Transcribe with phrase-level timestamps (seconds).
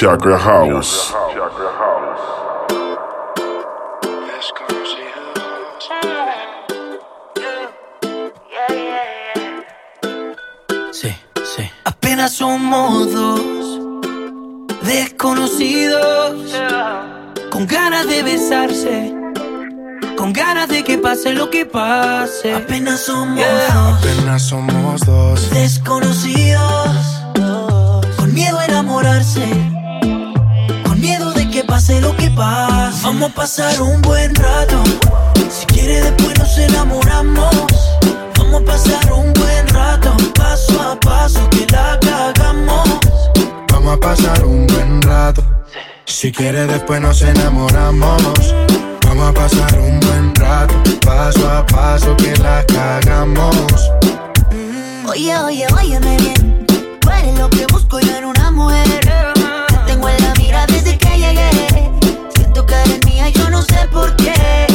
[0.00, 1.12] Chakra House.
[10.92, 11.12] Sí,
[11.42, 11.68] sí.
[11.84, 13.40] Apenas somos dos
[14.82, 16.54] desconocidos
[17.50, 19.12] con ganas de besarse.
[20.16, 22.54] Con ganas de que pase lo que pase.
[22.54, 23.98] Apenas somos dos.
[23.98, 25.50] Apenas somos dos.
[25.50, 26.94] Desconocidos.
[28.16, 29.67] Con miedo a enamorarse.
[31.78, 33.04] Pase lo que pase.
[33.04, 34.82] Vamos a pasar un buen rato.
[35.48, 37.54] Si quiere después nos enamoramos.
[38.36, 40.16] Vamos a pasar un buen rato.
[40.34, 42.88] Paso a paso que la cagamos.
[43.70, 45.44] Vamos a pasar un buen rato.
[46.04, 48.22] Si quiere después nos enamoramos.
[49.06, 50.74] Vamos a pasar un buen rato,
[51.06, 53.56] paso a paso que la cagamos.
[55.06, 56.66] Oye, oye, óyeme bien.
[57.00, 59.07] Tú eres lo que busco yo en una mujer.
[63.68, 64.66] Sé por qué.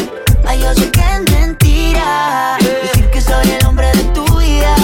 [0.46, 2.58] Ay, yo sé que es mentira.
[2.60, 4.76] Decir que soy el hombre de tu vida.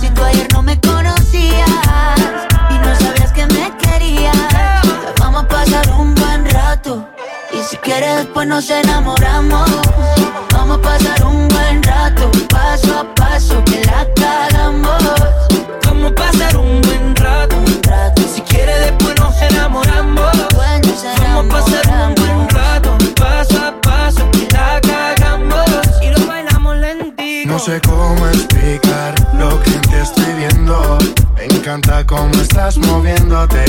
[0.00, 1.70] Si tú ayer no me conocías
[2.70, 4.36] y no sabías que me querías.
[5.20, 7.08] Vamos a pasar un buen rato.
[7.52, 9.70] Y si quieres después nos enamoramos.
[10.52, 14.06] Vamos a pasar un buen rato, paso a paso que la
[27.66, 30.98] sé cómo explicar lo que te estoy viendo.
[31.34, 33.64] Me encanta cómo estás moviéndote.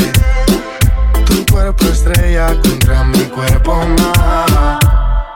[1.26, 4.78] Tu cuerpo estrella contra mi cuerpo más.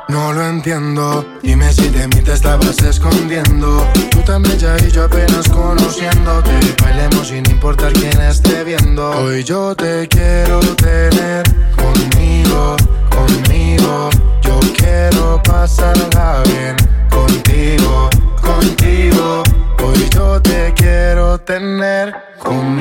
[0.10, 3.84] No lo entiendo, dime si de mí te estabas escondiendo.
[4.12, 6.52] Tú tan bella y yo apenas conociéndote.
[6.84, 9.10] Bailemos sin importar quién esté viendo.
[9.10, 11.21] Hoy yo te quiero tener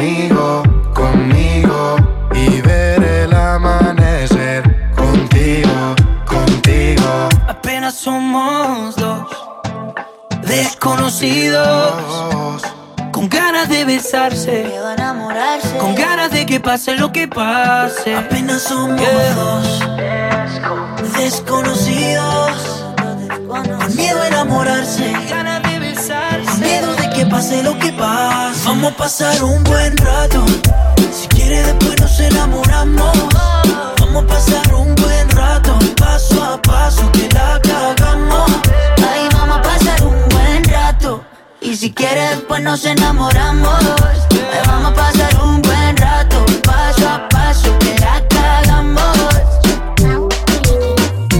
[0.01, 0.63] conmigo,
[0.95, 1.97] conmigo.
[2.35, 4.63] Y ver el amanecer
[4.95, 5.95] contigo,
[6.27, 7.29] contigo.
[7.47, 9.29] Apenas somos dos
[10.43, 11.93] desconocidos.
[13.13, 14.73] Con ganas de besarse.
[15.79, 18.17] Con ganas de que pase lo que pase.
[18.17, 19.01] Apenas somos
[19.35, 19.81] dos
[21.19, 22.87] desconocidos.
[23.47, 25.13] Con miedo a enamorarse.
[27.31, 28.67] Pase lo que pase.
[28.67, 30.45] Vamos a pasar un buen rato.
[31.13, 33.17] Si quiere después nos enamoramos.
[34.01, 35.79] Vamos a pasar un buen rato.
[35.97, 38.51] Paso a paso que la cagamos.
[39.09, 41.25] Ahí vamos a pasar un buen rato.
[41.61, 43.81] Y si quiere después nos enamoramos.
[44.53, 45.30] Ahí vamos a pasar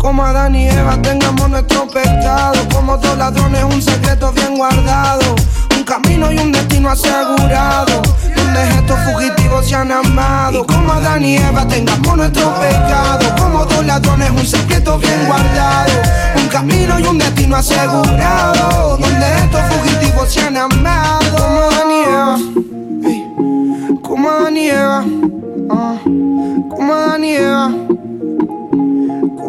[0.00, 2.56] Como Adán y Eva tengamos nuestro pecado.
[2.72, 5.34] Como dos ladrones, un secreto bien guardado.
[5.76, 8.00] Un camino y un destino asegurado.
[8.34, 10.66] Donde estos fugitivos se han amado.
[10.66, 13.36] Como Adán y Eva tengamos nuestro pecado.
[13.38, 15.92] Como dos ladrones, un secreto bien guardado.
[16.34, 18.96] Un camino y un destino asegurado.
[18.96, 21.36] Donde estos fugitivos se han amado.
[21.36, 22.38] Como Adán y Eva.
[24.02, 24.70] Como Adán y.
[25.70, 25.94] Ah.
[26.70, 27.89] Como Adán y.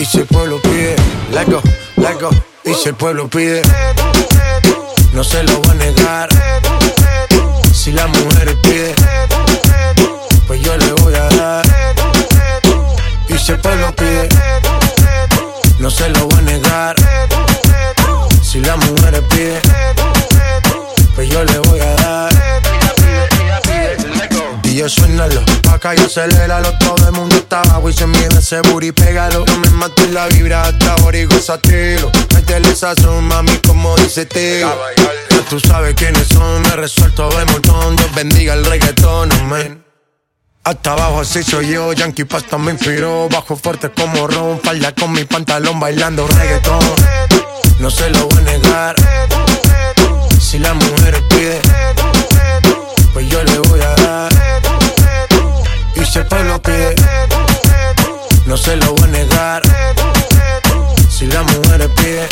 [0.00, 0.96] Y si el pueblo pide,
[1.30, 1.60] let go,
[1.96, 2.30] let go.
[2.64, 3.60] Y si el pueblo pide,
[5.12, 6.28] no se lo voy a negar.
[7.70, 8.94] Si la mujer pide,
[10.46, 11.66] pues yo le voy a dar.
[13.28, 14.26] Y si el pueblo pide,
[15.78, 16.96] no se lo voy a negar.
[18.42, 19.60] Si la mujer pide,
[21.14, 22.32] pues yo le voy a dar.
[24.64, 27.39] Y yo suénalo, acá y aceléralo Todo el mundo
[27.88, 32.10] y se mide ese booty, pégalo No me mates la vibra hasta ahora y gozatelo
[32.34, 34.68] Métele sazón, mami, como dice tío
[35.30, 39.84] Ya tú sabes quiénes son, me resuelto de montón Dios bendiga el reggaetón, amén.
[40.62, 43.28] Hasta abajo así soy yo, Yankee Pasta me inspiró.
[43.30, 46.78] Bajo fuerte como Ron, falda con mi pantalón bailando reggaetón.
[47.80, 48.96] No se lo voy a negar.
[50.38, 51.60] Si la mujer pide
[53.12, 54.32] Pues yo le voy a dar.
[55.96, 56.94] Y si el pueblo pide
[58.46, 59.62] No se lo voy a negar
[61.08, 62.26] Si la mujer pide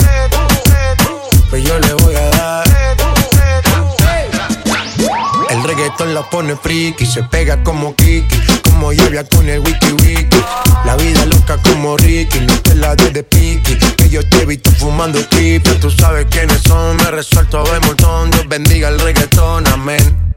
[1.50, 2.68] Pues yo le voy a dar
[5.50, 10.36] el reggaetón la pone friki, se pega como Kiki, como lluvia con el wiki wiki.
[10.84, 13.76] La vida loca como Ricky, no te la de piqui.
[13.96, 18.30] Que yo te he visto fumando triple, tú sabes quiénes son, me resuelto de montón.
[18.30, 20.36] Dios bendiga el reggaetón, amén.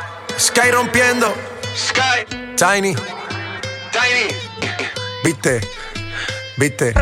[0.37, 1.33] Sky rompiendo,
[1.75, 2.25] Sky,
[2.55, 2.95] Tiny,
[3.91, 4.35] Tiny.
[5.23, 5.61] Viste,
[6.57, 6.93] viste.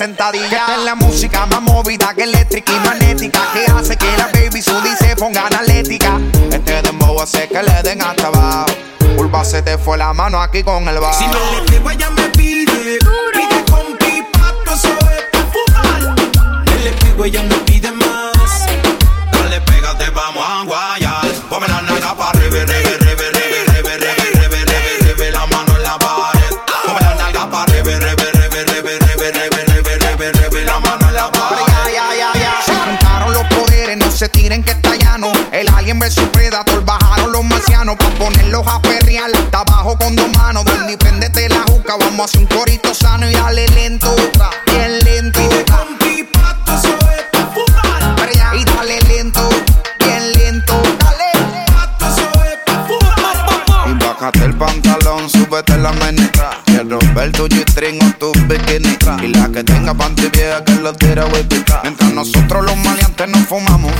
[0.00, 0.52] Le rompe a 60 días.
[0.52, 3.40] Esta es la música más movida que eléctrica y magnética.
[3.52, 6.18] Que hace que la baby su se ponga analética.
[6.50, 8.66] Este dembow hace que le den hasta abajo.
[9.16, 11.09] Pulpa se te fue la mano aquí con el bajo.
[42.30, 44.14] Hacer un corito sano y dale lento,
[44.66, 45.40] bien lento.
[45.66, 48.16] Con pipa, eso es pa' fumar.
[48.54, 49.48] Y dale lento,
[49.98, 50.80] bien lento.
[50.98, 51.30] Dale.
[52.00, 53.88] Eso es pa' fumar.
[53.88, 56.50] Y bájate el pantalón, súbete la menestra.
[56.64, 58.96] Quiero ver tu G-string o tu bikini.
[59.22, 61.64] Y la que tenga panty vieja que lo tira wiki.
[61.82, 63.92] Mientras nosotros los maleantes nos fumamos,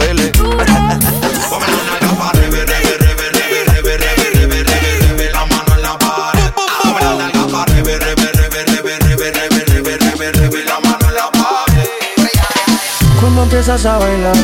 [13.81, 14.37] Empiezas a bailar,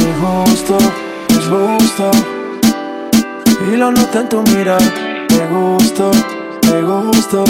[0.00, 0.76] me gusto,
[1.30, 2.10] es gusto.
[3.66, 4.82] Y lo noto en tu mirar,
[5.30, 6.10] me gusto,
[6.66, 7.44] me gusto.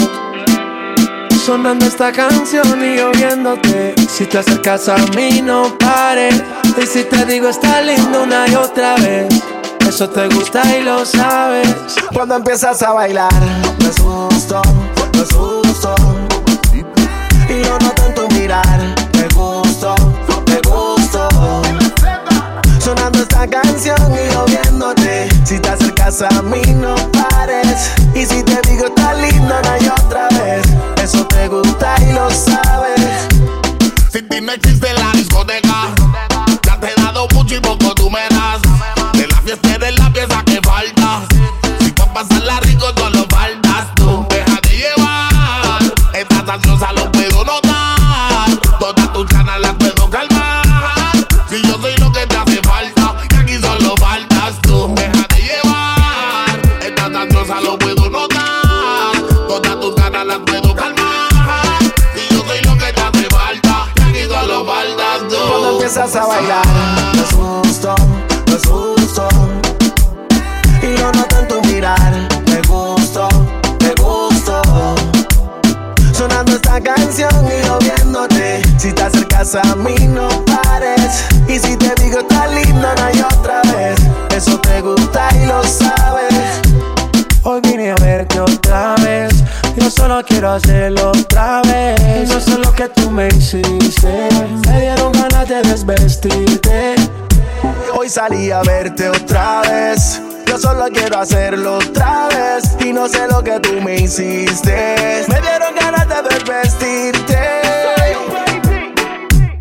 [1.45, 3.93] Sonando esta canción y oyéndote.
[4.07, 6.41] Si te acercas a mí, no pares.
[6.81, 9.27] Y si te digo, está lindo una y otra vez.
[9.85, 11.75] Eso te gusta y lo sabes.
[12.13, 13.33] Cuando empiezas a bailar,
[13.79, 14.61] me gusto,
[15.13, 16.12] me gusto.
[26.13, 27.12] Acercas a no
[98.23, 100.21] Hoy salí a verte otra vez.
[100.47, 102.77] Yo solo quiero hacerlo otra vez.
[102.79, 105.25] Y no sé lo que tú me hiciste.
[105.27, 107.37] Me dieron ganas de desvestirte.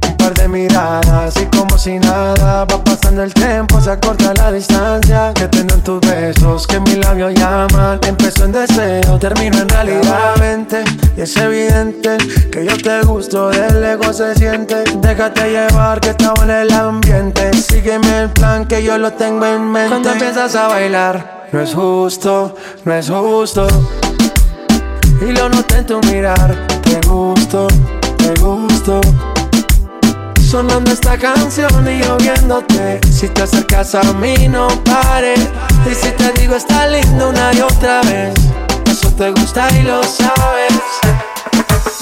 [0.07, 4.53] Un par de miradas y como si nada Va pasando el tiempo, se acorta la
[4.53, 8.01] distancia Que tengo en tus besos, que mis labios llaman.
[8.07, 10.37] Empezó en deseo, termino en realidad.
[10.39, 10.83] Mente,
[11.17, 12.17] Y es evidente
[12.51, 14.85] que yo te gusto Del lejos se siente.
[15.01, 17.53] Déjate llevar que estamos en el ambiente.
[17.55, 19.91] Sígueme el plan que yo lo tengo en mente.
[19.91, 22.55] Cuando empiezas a bailar No es justo,
[22.85, 23.67] no es justo.
[25.21, 27.69] Y lo noté en tu mirar, te gusto,
[28.17, 29.01] te gusto.
[30.53, 33.01] Sonando esta canción y yo viéndote.
[33.11, 35.41] Si te acercas a mí, no pares.
[35.91, 38.35] Y si te digo, está lindo una y otra vez.
[38.85, 40.75] Eso te gusta y lo sabes.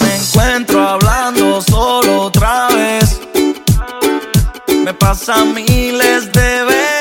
[0.01, 3.21] Me encuentro hablando solo otra vez.
[4.85, 7.00] Me pasa miles de veces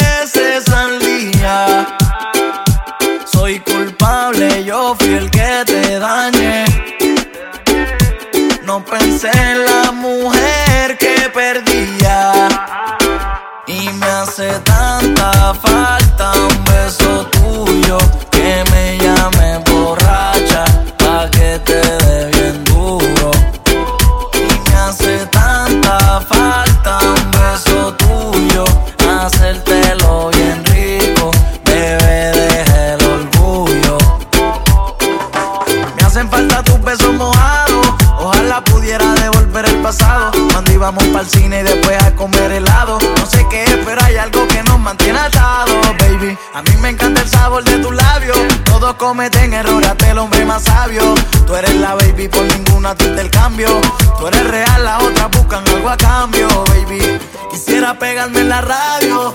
[41.20, 42.98] el cine y después a comer helado.
[43.18, 46.38] No sé qué es, pero hay algo que nos mantiene atados, baby.
[46.54, 48.38] A mí me encanta el sabor de tus labios.
[48.66, 51.14] Todos cometen errores, hasta el hombre más sabio.
[51.46, 53.70] Tú eres la baby, por ninguna te cambio.
[54.18, 57.20] Tú eres real, las otras buscan algo a cambio, baby.
[57.52, 59.34] Quisiera pegarme en la radio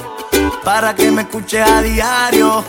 [0.64, 2.64] para que me escuches a diario.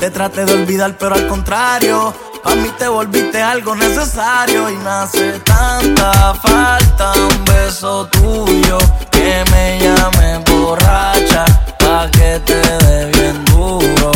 [0.00, 2.14] Te traté de olvidar, pero al contrario.
[2.46, 8.78] A mí te volviste algo necesario y me hace tanta falta un beso tuyo
[9.10, 11.44] que me llame borracha
[11.76, 14.15] pa' que te dé bien duro.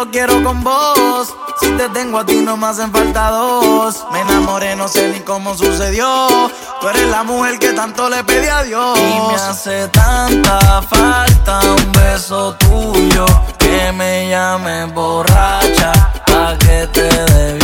[0.00, 1.34] Solo quiero con vos.
[1.60, 4.04] Si te tengo a ti, no me hacen falta dos.
[4.12, 6.50] Me enamoré, no sé ni cómo sucedió.
[6.80, 8.98] Tú eres la mujer que tanto le pedí a Dios.
[8.98, 13.26] Y me hace tanta falta un beso tuyo.
[13.58, 15.92] Que me llame borracha.
[16.26, 17.59] Pa' que te dé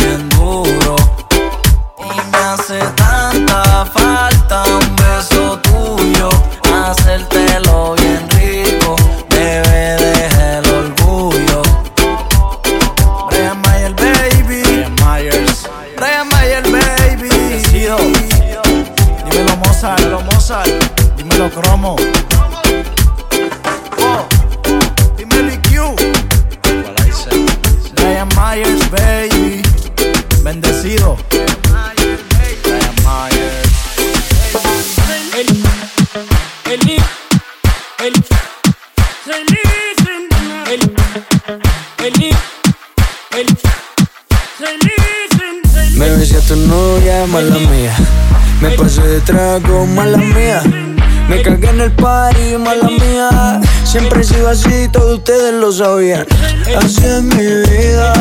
[21.61, 21.95] Cromo.
[23.97, 24.27] Oh.
[27.95, 29.63] Brian Myers, baby.
[30.43, 31.17] Bendecido.
[45.95, 47.95] Me besé a tu novia, mala mía.
[48.61, 50.61] Me pasé de trago, mala mía.
[51.27, 53.59] Me cagué en el party, mala mía.
[53.83, 56.25] Siempre he sido así, todos ustedes lo sabían.
[56.77, 58.13] Así es mi vida,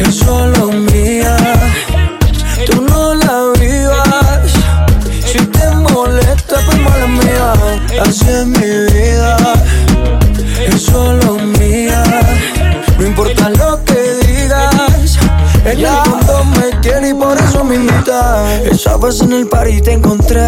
[0.00, 1.36] es solo mía.
[2.66, 4.52] Tú no la vivas.
[5.26, 7.52] Si te molesta, pues mala mía.
[8.00, 9.36] Así es mi vida,
[10.66, 12.02] es solo mía.
[12.98, 15.18] No importa lo que digas,
[15.64, 15.86] en el
[18.70, 20.46] Esa vez en el party te encontré,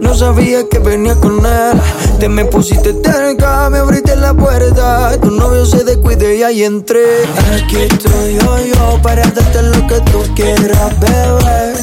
[0.00, 1.80] no sabía que venía con él.
[2.18, 5.16] Te me pusiste cerca, me abriste la puerta.
[5.20, 7.24] Tu novio se descuide y ahí entré.
[7.54, 11.74] Aquí estoy yo, yo, para darte lo que tú quieras, bebé.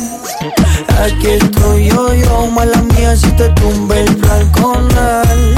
[1.02, 5.56] Aquí estoy yo, yo, mala mía si te tumbe el plan con él.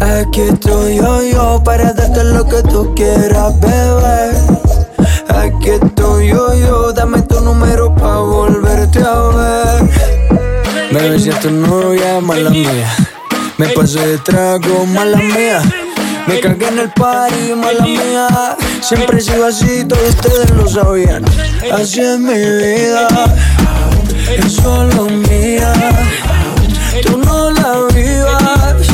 [0.00, 4.49] Aquí estoy yo, yo, para darte lo que tú quieras, bebé.
[5.34, 9.90] Aquí estoy yo, yo, dame tu número pa' volverte a ver.
[10.92, 12.96] Me besé a tu novia, mala mía.
[13.56, 15.62] Me pasé de trago, mala mía.
[16.26, 18.56] Me cagué en el party, mala mía.
[18.80, 21.24] Siempre he sido así, todos ustedes lo sabían.
[21.72, 23.08] Así es mi vida,
[24.36, 25.72] es solo mía.
[27.02, 28.86] Tú no la vivas.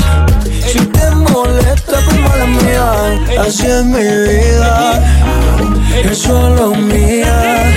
[0.71, 3.41] Si te molesta, pues mala mía.
[3.41, 5.01] Así es mi vida,
[6.05, 7.73] es solo mía.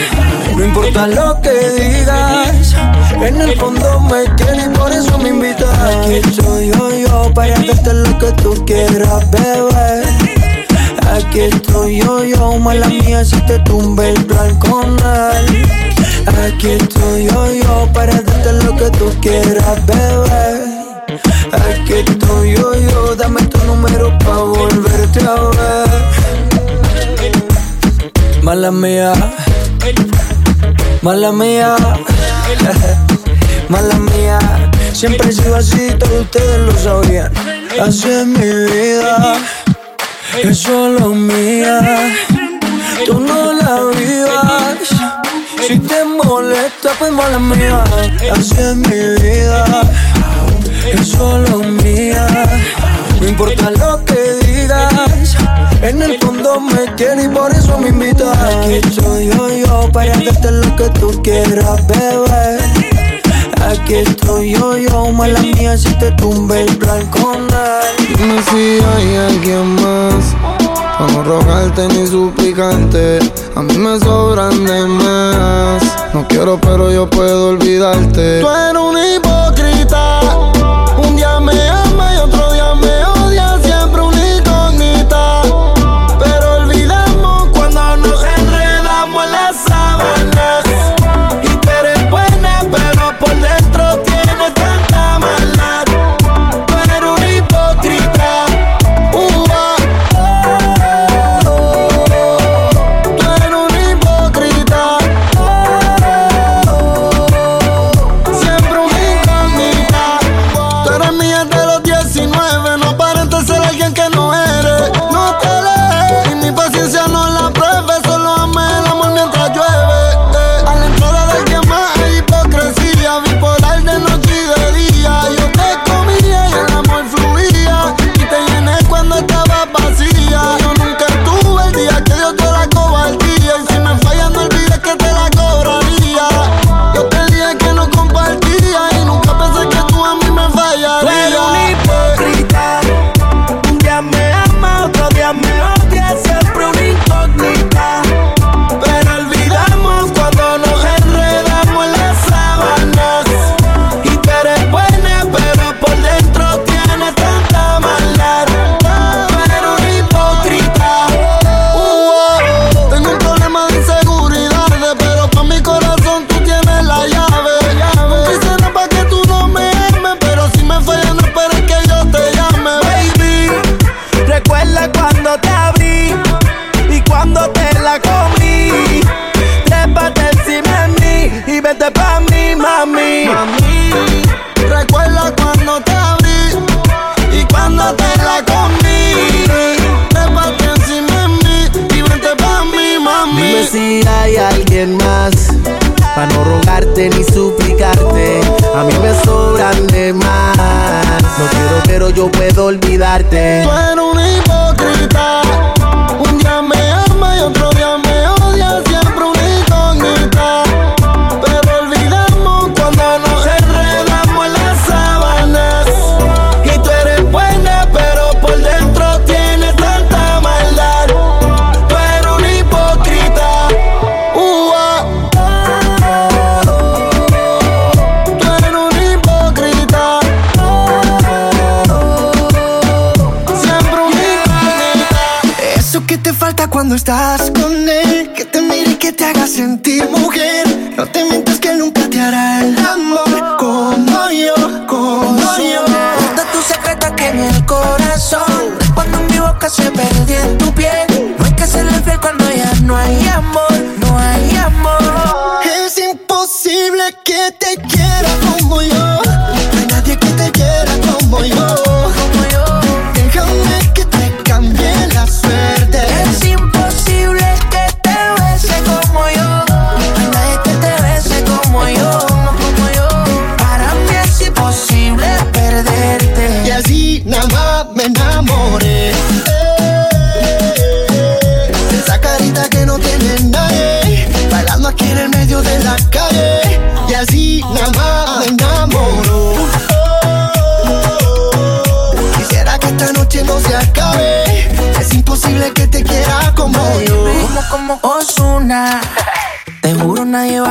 [0.56, 2.76] No importa lo que digas,
[3.22, 5.70] en el fondo me quieres y por eso me invitas.
[5.80, 10.04] Aquí estoy yo, yo, para darte lo que tú quieras, bebé.
[11.14, 15.66] Aquí estoy yo, yo, mala mía si te tumbe el plan con él.
[16.46, 20.80] Aquí estoy yo, yo, para darte lo que tú quieras, bebé.
[21.52, 26.59] Aquí estoy yo, yo, dame tu número pa' volverte a ver.
[28.50, 29.14] Mala mía,
[31.04, 31.76] mala mía,
[33.70, 34.40] mala mía.
[34.92, 37.32] Siempre he sido así, todos ustedes lo sabían.
[37.80, 39.36] Así es mi vida,
[40.42, 41.80] es solo mía.
[43.06, 44.80] Tú no la vivas.
[45.68, 47.84] Si te molesta, pues mala mía.
[48.32, 49.64] Así es mi vida,
[50.92, 52.26] es solo mía.
[53.22, 54.39] No importa lo que
[55.82, 58.32] en el fondo me quiere y por eso me invita.
[58.32, 62.60] Aquí estoy yo, yo, para darte lo que tú quieras, bebé.
[63.68, 68.18] Aquí estoy yo, yo, mala mía, si te tumbe el plan con él.
[68.18, 70.36] Dime si hay alguien más.
[71.00, 73.20] Pa' no rogarte ni suplicarte.
[73.56, 75.84] a mí me sobran de más.
[76.14, 78.42] No quiero, pero yo puedo olvidarte.
[78.42, 79.39] Tú eres un hipo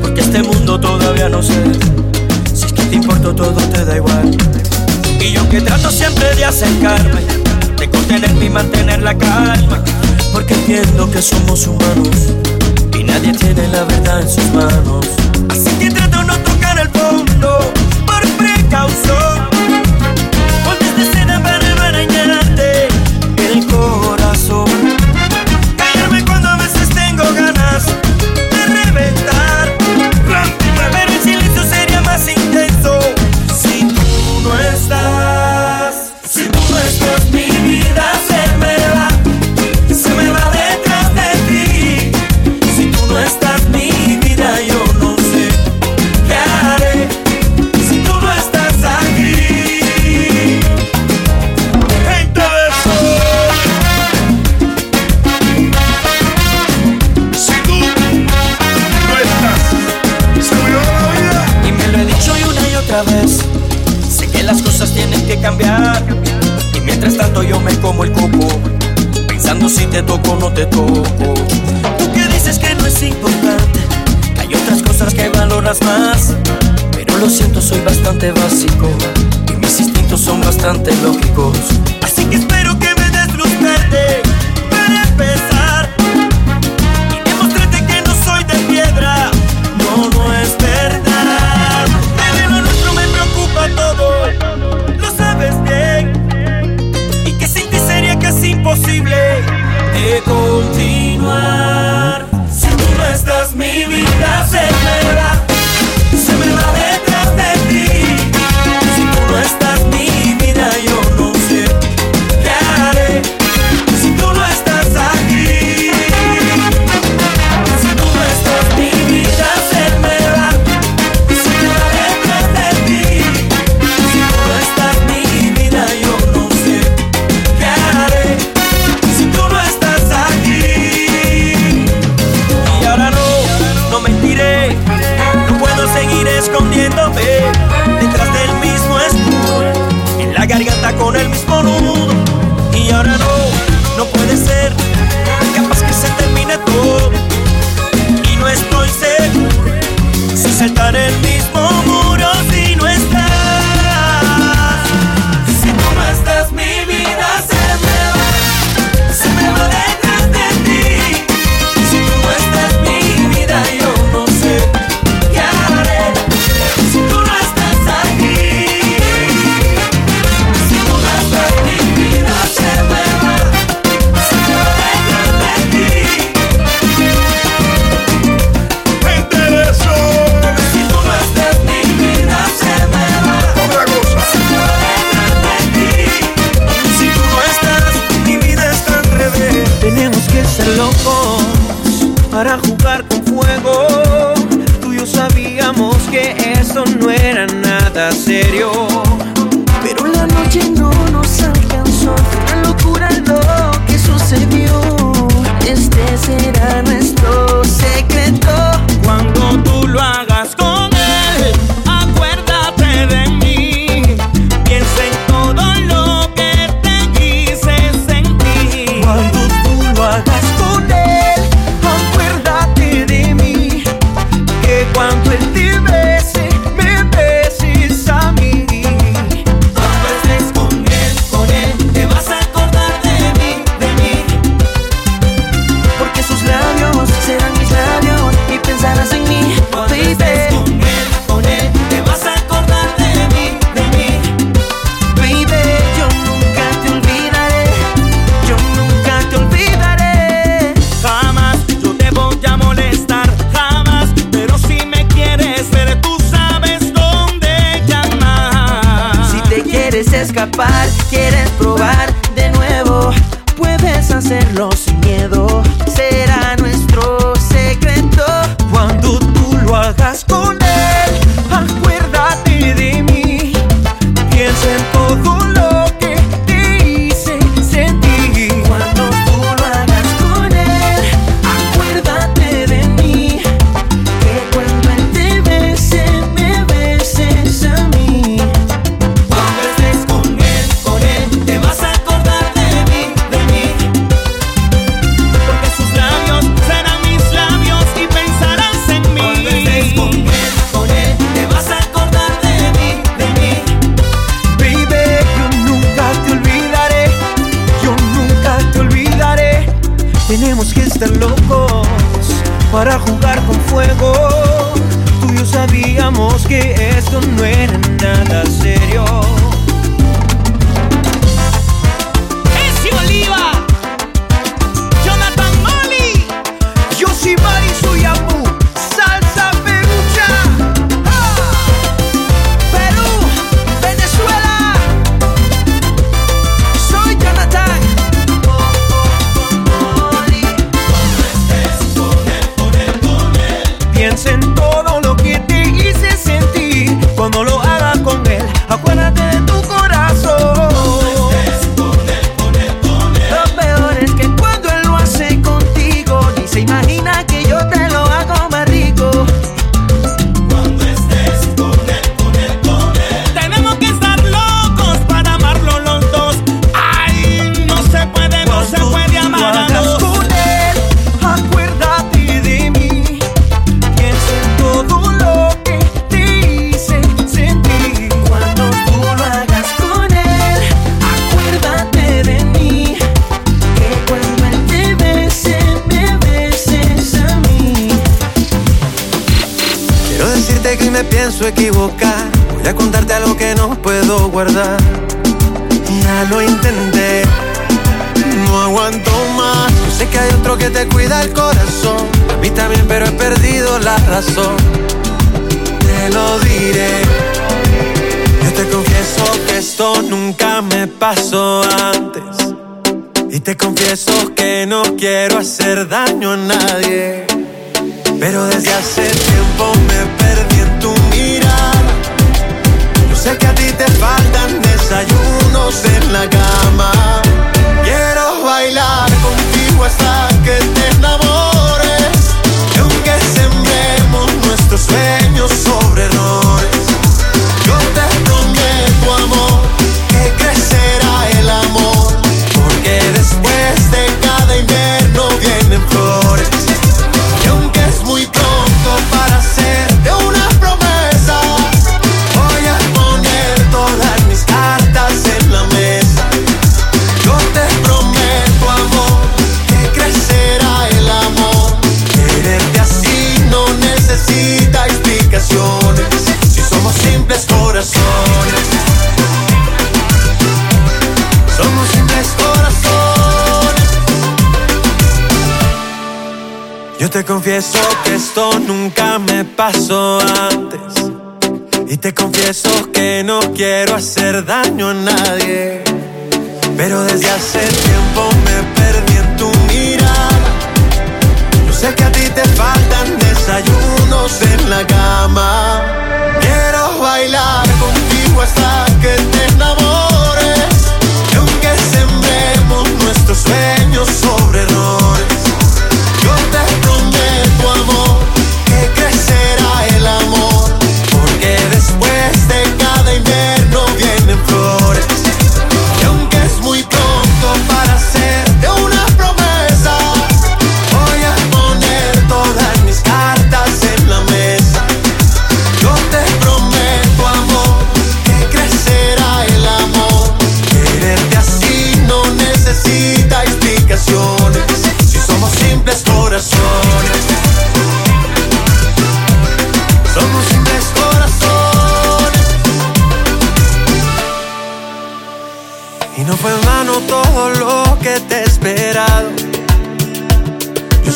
[0.00, 1.52] porque este mundo todavía no sé.
[2.54, 4.34] Si es que te importo todo te da igual.
[5.20, 7.20] Y yo que trato siempre de acercarme,
[7.78, 9.78] de contenerme y mantener la calma,
[10.32, 12.08] porque entiendo que somos humanos
[12.98, 15.06] y nadie tiene la verdad en sus manos.
[15.50, 17.58] Así que trato no tocar el fondo
[18.06, 19.31] por precaución.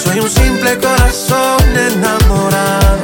[0.05, 2.99] Soy un simple corazón enamorado.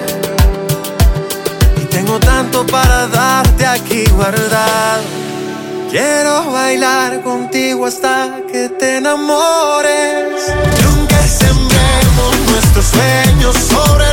[1.83, 5.03] Y tengo tanto para darte aquí guardado.
[5.91, 10.53] Quiero bailar contigo hasta que te enamores.
[10.79, 14.13] Y nuestros sueños sobre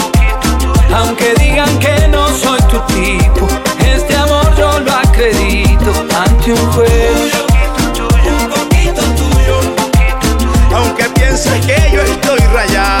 [0.93, 3.47] Aunque digan que no soy tu tipo,
[3.95, 5.91] este amor yo lo acredito
[6.25, 6.87] ante un tuyo,
[10.75, 13.00] aunque pienses que yo estoy rayado,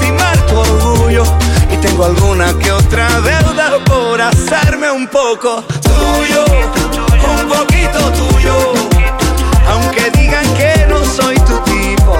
[1.81, 8.73] tengo alguna que otra deuda por hacerme un poco tuyo, un poquito tuyo.
[9.67, 12.17] Aunque digan que no soy tu tipo,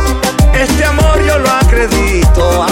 [0.53, 2.63] este amor yo lo acredito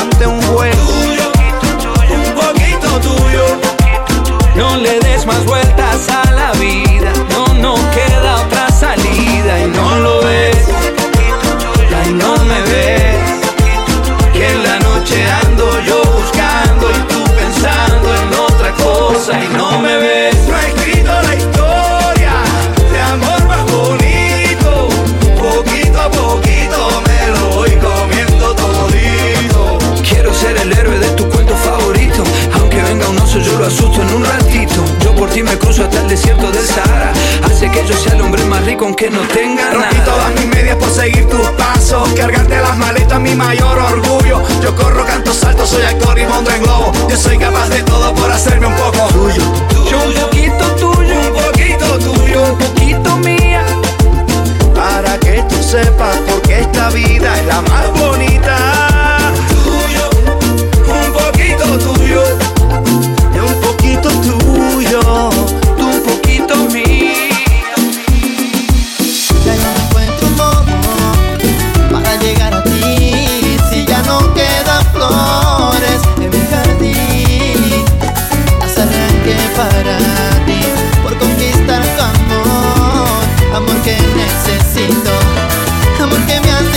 [33.70, 34.84] asusto en un ratito.
[35.04, 37.12] Yo por ti me cruzo hasta el desierto del Sahara.
[37.44, 40.06] Hace que yo sea el hombre más rico aunque no tenga Rompí nada.
[40.06, 42.10] todas mis medias por seguir tus pasos.
[42.16, 44.42] Cargarte las maletas, mi mayor orgullo.
[44.64, 46.92] Yo corro, canto, salto, soy actor y monto en globo.
[47.10, 49.44] Yo soy capaz de todo por hacerme un poco tuyo.
[49.90, 52.44] Yo un poquito tuyo, Un poquito tuyo.
[52.44, 53.64] un poquito mía.
[54.74, 58.58] Para que tú sepas porque esta vida es la más bonita.
[59.64, 60.10] Tuyo,
[60.88, 62.24] un poquito tuyo.
[86.02, 86.69] amor que me hace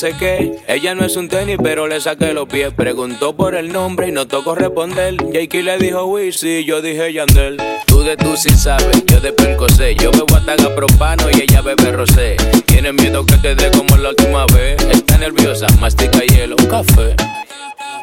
[0.00, 2.72] Ella no es un tenis, pero le saqué los pies.
[2.72, 5.16] Preguntó por el nombre y no tocó responder.
[5.32, 7.56] Jakey le dijo Wisi, yo dije Yandel.
[7.84, 9.96] Tú de tú sí sabes, yo de percosé.
[9.96, 12.36] Yo bebo ataga propano y ella bebe rosé.
[12.66, 14.76] Tiene miedo que te dé como la última vez.
[14.88, 17.16] Está nerviosa, mastica hielo, un café.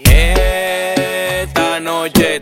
[0.04, 2.41] Esta noche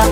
[0.00, 0.06] El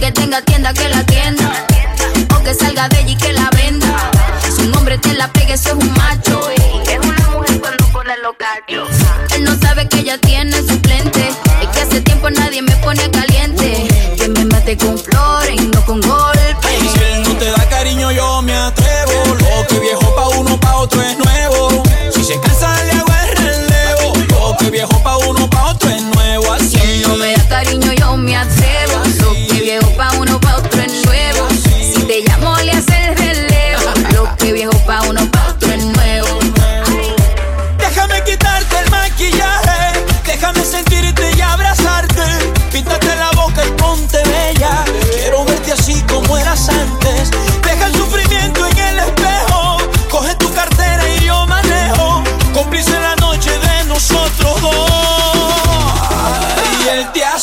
[0.00, 1.52] que tenga tienda, que la tienda.
[2.34, 4.10] O que salga de ella y que la venda.
[4.54, 6.40] Su nombre te la pegue, eso es un macho.
[6.50, 8.88] Es una mujer cuando pone los gachos.
[9.34, 11.28] Él no sabe que ella tiene suplente.
[11.60, 13.88] Es que hace tiempo nadie me pone caliente.
[14.16, 16.35] Que me mate con flores, y no con goles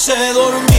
[0.05, 0.72] hace dormida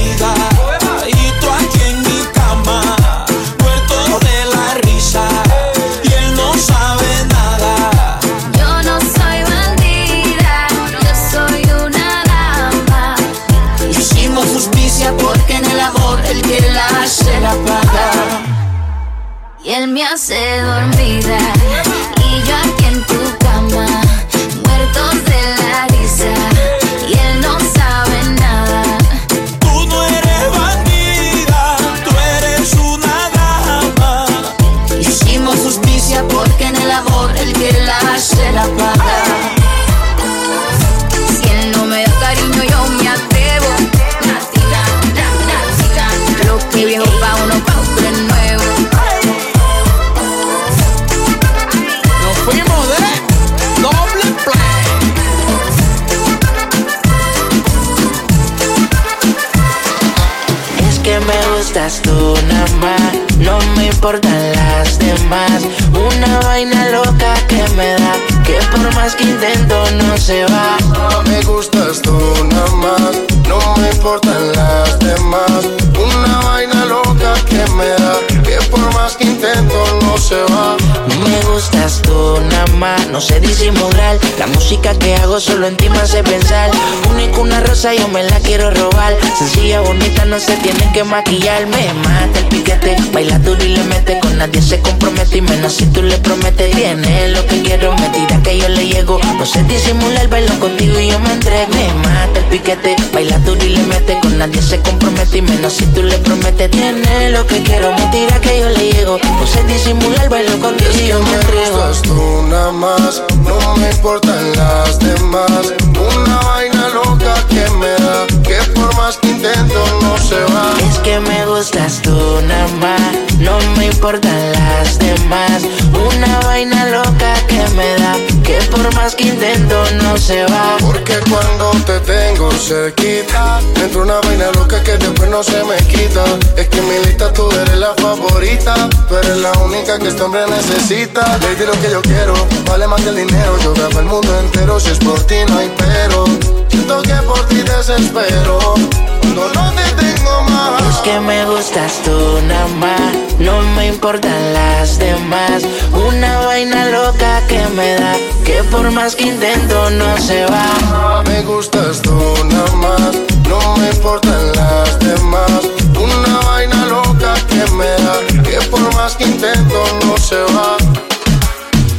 [85.67, 86.71] en ti me hace pensar.
[87.11, 89.15] Única una rosa, yo me la quiero robar.
[89.39, 91.67] Sencilla, bonita, no se tienen que maquillar.
[91.67, 94.19] Me mata el piquete, baila duro y le mete.
[94.21, 96.75] Con nadie se compromete y menos si tú le prometes.
[96.75, 99.19] Tiene lo que quiero, me tira que yo le llego.
[99.39, 101.73] No sé disimular, bailo contigo y yo me entrego.
[101.75, 104.19] Me mata el piquete, baila duro y le mete.
[104.21, 106.71] Con nadie se compromete y menos si tú le prometes.
[106.71, 109.19] Tiene lo que quiero, me tira que yo le llego.
[109.19, 114.53] No sé disimular, bailo contigo y yo me gustas tú nada más, no me importan
[114.53, 115.75] las demás.
[116.17, 120.75] Una vaina loca que me da, que por más que intento no se va.
[120.89, 125.63] Es que me gustas tú nada más, no me importan las demás.
[125.93, 130.77] Una vaina loca que me da, que por más que intento no se va.
[130.81, 135.77] Porque cuando te tengo cerquita, me entra una vaina loca que después no se me
[135.89, 136.25] quita.
[136.57, 140.23] Es que en mi lista tú eres la favorita, tú eres la única que este
[140.23, 141.39] hombre necesita.
[141.39, 142.35] Lady, lo que yo quiero,
[142.67, 143.59] vale más que el dinero.
[143.63, 146.25] Yo grabo el mundo entero, si es por ti no hay pero.
[146.69, 148.75] Siento que por ti desespero,
[149.21, 150.83] cuando no te tengo más.
[150.89, 155.63] Es que me gustas tú nada más, no me importan las demás.
[155.93, 158.15] Una vaina loca que me da,
[158.45, 161.23] que por más que intento no se va.
[161.27, 162.15] Me gustas tú
[162.47, 163.13] nada más,
[163.49, 165.51] no me importan las demás.
[165.97, 170.77] Una vaina loca que me da, que por más que intento no se va.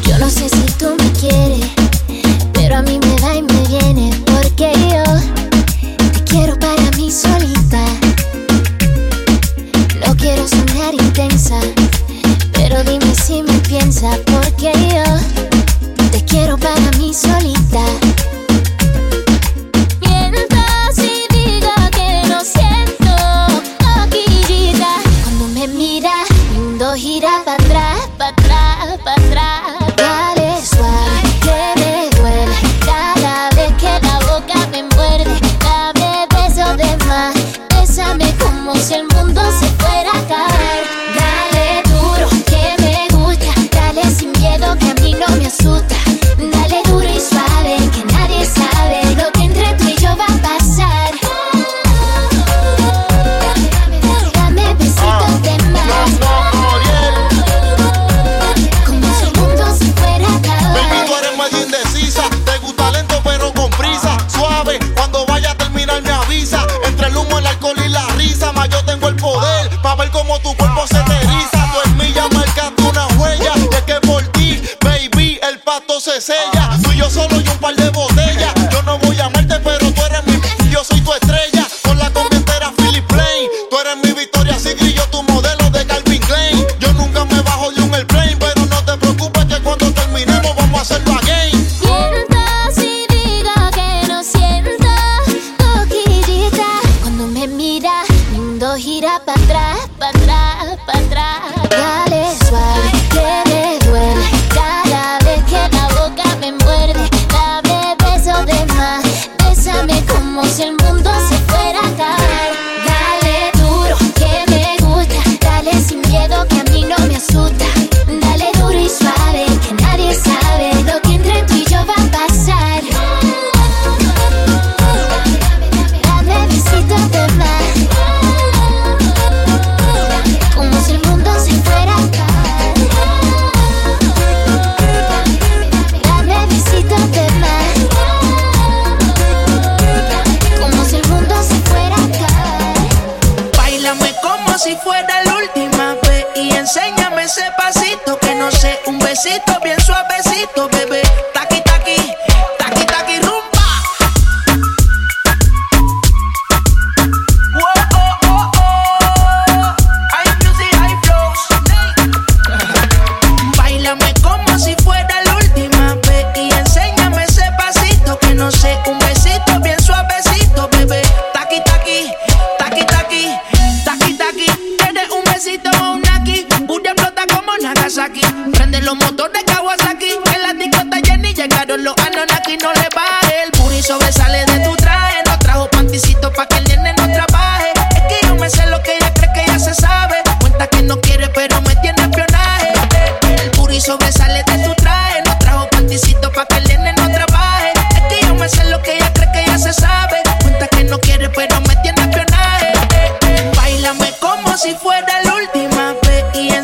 [0.08, 1.66] Yo no sé si tú me quieres,
[2.54, 4.12] pero a mí me va y me viene.
[4.26, 5.15] Porque yo
[17.16, 18.15] solita.
[76.26, 76.55] say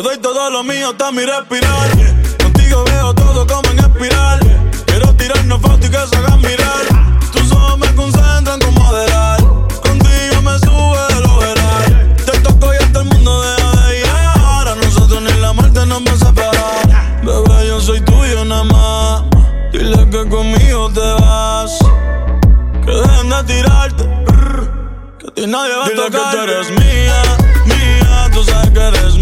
[0.00, 1.90] Te doy todo lo mío hasta mi respirar.
[2.42, 4.40] Contigo veo todo como en espiral.
[4.86, 7.20] Quiero tirarnos fotos y que se hagan mirar.
[7.30, 9.38] Tus ojos me concentran como moderar.
[9.42, 12.16] Contigo me sube el overall.
[12.24, 14.68] Te toco y hasta el mundo deja de llegar.
[14.68, 17.20] A nosotros ni la muerte nos va a separar.
[17.22, 19.22] Bebé, yo soy tuyo nada más.
[19.70, 21.78] Dile que conmigo te vas.
[22.86, 24.04] Que dejen de tirarte.
[25.18, 26.34] Que a ti nadie va Dile a tocar.
[26.36, 27.22] que eres mía,
[27.66, 28.30] mía.
[28.32, 29.19] Tú sabes que eres mía.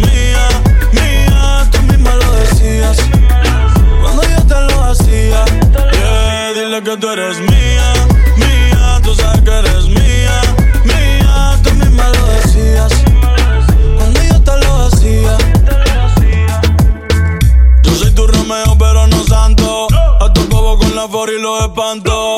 [5.29, 7.93] Yeah, dile que tú eres mía,
[8.37, 10.41] mía, tú sabes que eres mía,
[10.85, 12.93] mía, tú misma lo decías.
[13.99, 15.37] Cuando yo te lo hacía.
[17.83, 19.89] Yo soy tu Romeo, pero no santo.
[20.19, 22.38] A tu bobo con la for y lo espanto.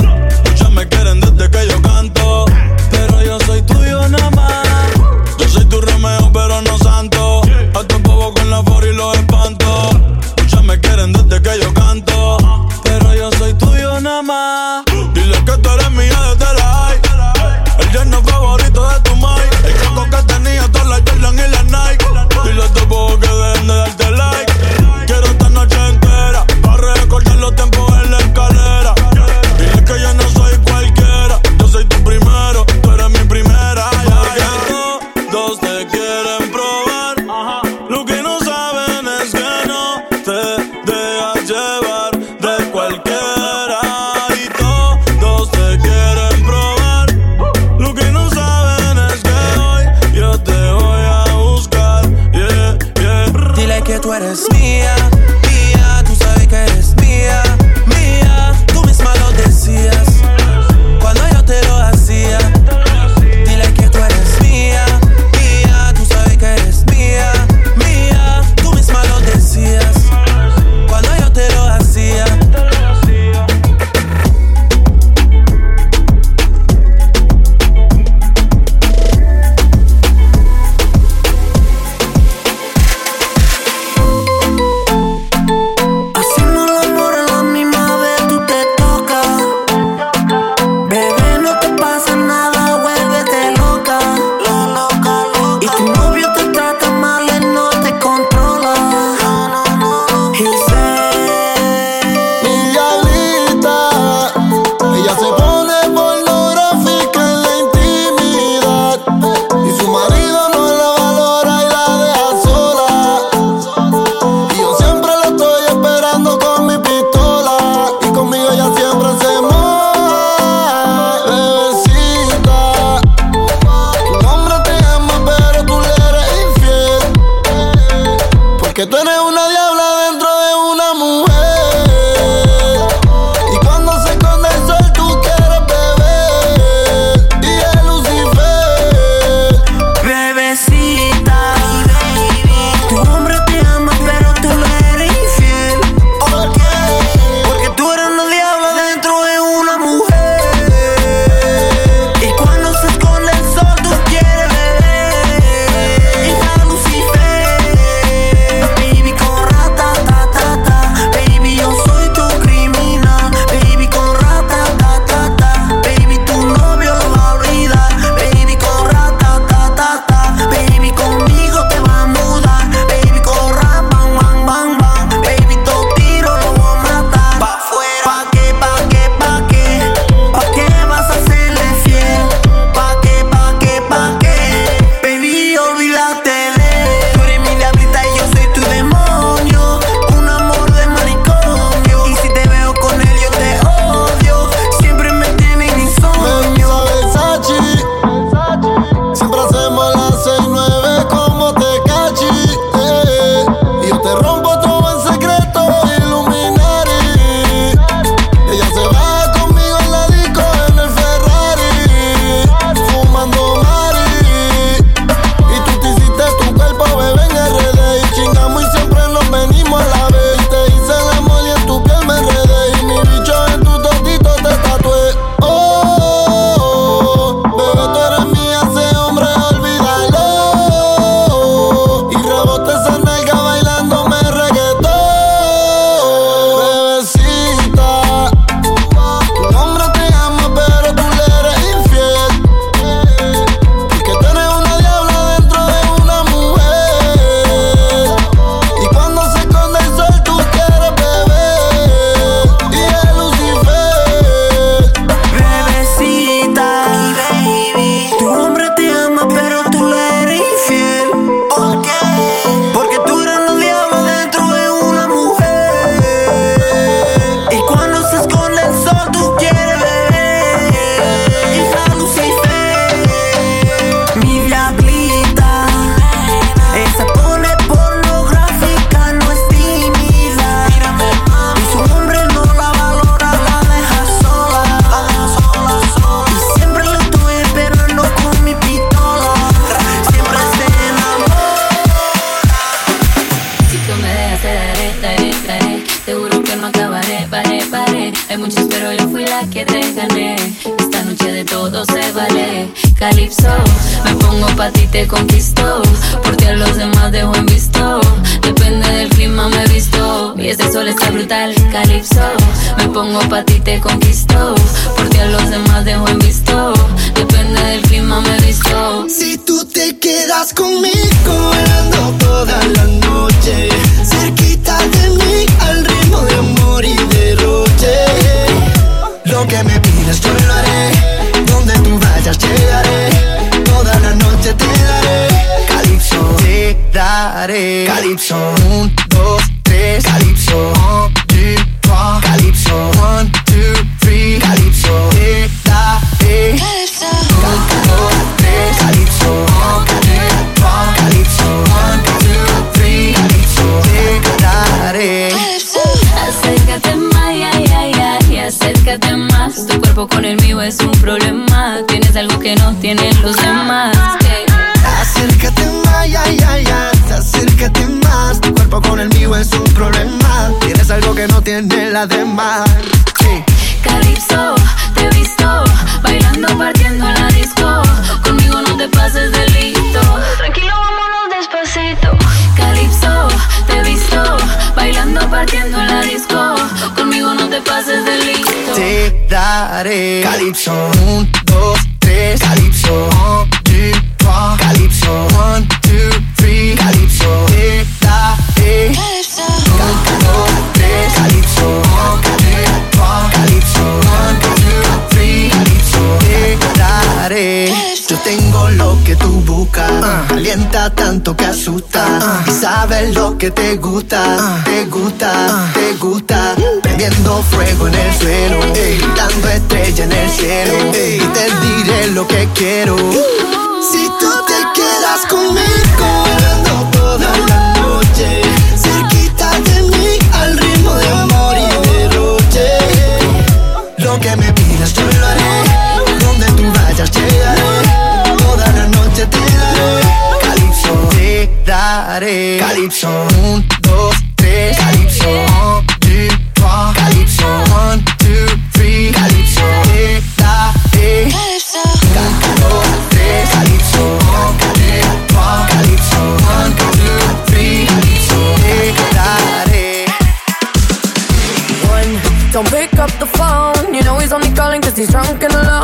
[462.60, 465.79] Don't pick up the phone, you know he's only calling cause he's drunk and alone.